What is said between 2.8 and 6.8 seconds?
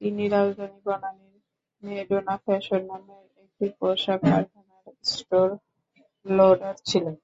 নামের একটি পোশাক কারখানার স্টোর লোডার